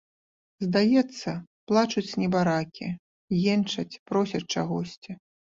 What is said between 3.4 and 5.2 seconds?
енчаць, просяць чагосьці.